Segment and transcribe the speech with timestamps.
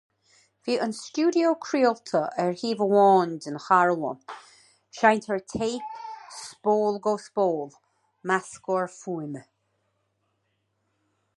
[0.67, 4.23] Bhí an stiúideo craolta ar thaobh amháin den charbhán,
[5.01, 5.91] seinnteoir téip
[6.39, 7.71] spólgo-spól,
[8.31, 9.45] meascthóir fuaime.